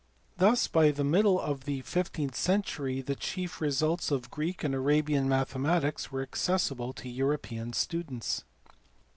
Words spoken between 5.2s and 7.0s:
mathematics were accessible